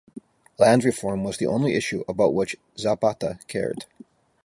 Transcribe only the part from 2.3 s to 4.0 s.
which Zapata cared.